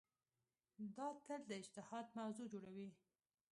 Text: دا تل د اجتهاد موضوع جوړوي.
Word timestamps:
دا 0.95 1.07
تل 1.25 1.41
د 1.47 1.51
اجتهاد 1.61 2.05
موضوع 2.19 2.47
جوړوي. 2.53 2.89